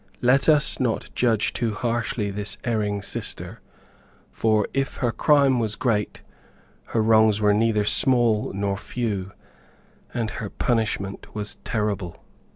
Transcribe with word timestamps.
Let 0.21 0.49
us 0.49 0.79
not 0.79 1.11
judge 1.13 1.53
too 1.53 1.75
harshly 1.75 2.31
this 2.31 2.57
erring 2.63 3.03
sister, 3.03 3.59
for 4.31 4.67
if 4.73 4.95
her 4.95 5.11
crime 5.11 5.59
was 5.59 5.75
great, 5.75 6.23
her 6.85 7.03
wrongs 7.03 7.39
were 7.39 7.53
neither 7.53 7.85
small 7.85 8.51
nor 8.51 8.77
few, 8.77 9.31
and 10.11 10.31
her 10.31 10.49
punishment 10.49 11.35
was 11.35 11.57
terrible. 11.63 12.25